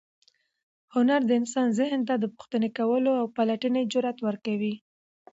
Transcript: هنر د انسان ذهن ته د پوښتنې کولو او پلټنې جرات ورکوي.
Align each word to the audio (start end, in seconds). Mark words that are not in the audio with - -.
هنر 0.95 1.21
د 1.25 1.31
انسان 1.39 1.67
ذهن 1.79 2.01
ته 2.07 2.15
د 2.17 2.25
پوښتنې 2.35 2.69
کولو 2.77 3.11
او 3.21 3.25
پلټنې 3.35 3.81
جرات 3.93 4.17
ورکوي. 4.27 4.73